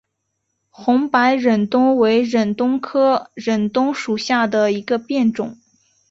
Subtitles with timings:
[0.71, 5.59] 红白忍冬为忍冬科忍冬属下的一个变种。